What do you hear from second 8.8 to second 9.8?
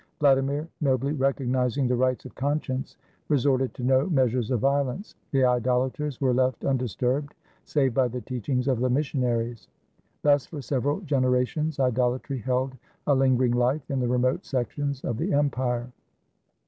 mission aries.